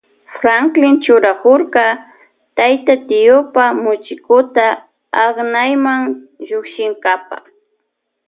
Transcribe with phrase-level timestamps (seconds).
[0.37, 1.83] Franklin churakurka
[2.55, 4.65] tayta tiopa muchikuta
[5.23, 5.93] aknayma
[6.47, 7.35] llukshinkapa.